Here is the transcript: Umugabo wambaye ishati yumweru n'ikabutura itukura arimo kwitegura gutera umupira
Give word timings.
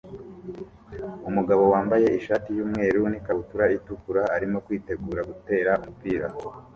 Umugabo 1.29 1.63
wambaye 1.73 2.07
ishati 2.19 2.49
yumweru 2.57 3.01
n'ikabutura 3.11 3.65
itukura 3.77 4.23
arimo 4.35 4.57
kwitegura 4.65 5.21
gutera 5.29 5.71
umupira 5.79 6.27